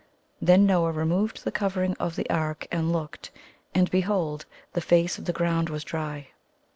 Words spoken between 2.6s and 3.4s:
and looked,